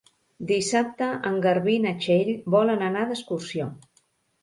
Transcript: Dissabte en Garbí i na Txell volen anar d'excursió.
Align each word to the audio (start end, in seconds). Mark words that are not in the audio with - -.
Dissabte 0.51 1.09
en 1.31 1.37
Garbí 1.45 1.77
i 1.81 1.83
na 1.85 1.93
Txell 2.01 2.35
volen 2.59 2.85
anar 2.91 3.09
d'excursió. 3.15 3.73